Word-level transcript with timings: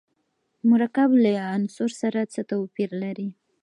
مرکب 0.69 1.09
له 1.23 1.31
عنصر 1.55 1.89
سره 2.01 2.19
څه 2.33 2.41
توپیر 2.51 2.89
لري. 3.03 3.29